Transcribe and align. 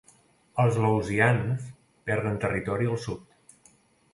Els 0.61 0.77
laosians 0.85 1.67
perden 2.09 2.41
territori 2.47 2.91
al 2.95 2.99
sud. 3.05 3.31